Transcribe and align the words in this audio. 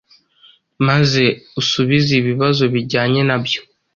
maze 0.87 1.23
usubize 1.61 2.11
ibibazo 2.21 2.63
bijyanye 2.73 3.21
na 3.29 3.37
byo. 3.45 3.61